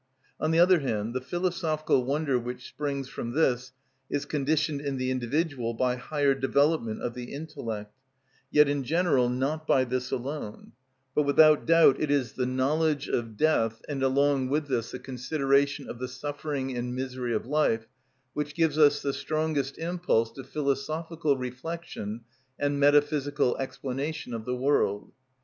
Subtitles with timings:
[0.39, 3.71] On the other hand, the philosophical wonder which springs from this
[4.09, 7.93] is conditioned in the individual by higher development of the intellect,
[8.49, 10.71] yet in general not by this alone;
[11.13, 15.87] but without doubt it is the knowledge of death, and along with this the consideration
[15.87, 17.85] of the suffering and misery of life,
[18.33, 22.21] which gives the strongest impulse to philosophical reflection
[22.57, 25.11] and metaphysical explanation of the world.